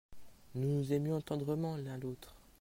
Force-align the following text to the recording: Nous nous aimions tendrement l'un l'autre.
Nous 0.55 0.67
nous 0.67 0.93
aimions 0.93 1.21
tendrement 1.21 1.77
l'un 1.77 1.99
l'autre. 1.99 2.33